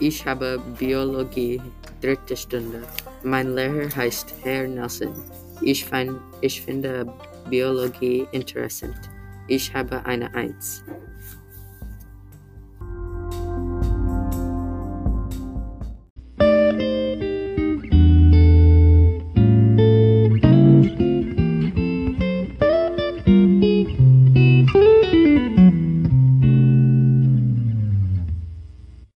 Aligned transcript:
Ich 0.00 0.26
habe 0.26 0.60
Biologie, 0.78 1.60
dritte 2.00 2.36
Stunde. 2.36 2.82
Mein 3.22 3.54
Lehrer 3.54 3.94
heißt 3.94 4.34
Herr 4.42 4.66
Nelson. 4.66 5.14
Ich, 5.60 5.84
find, 5.84 6.18
ich 6.40 6.60
finde 6.62 7.06
Biologie 7.48 8.26
interessant. 8.32 8.98
Ich 9.46 9.72
habe 9.72 10.04
eine 10.04 10.34
Eins. 10.34 10.82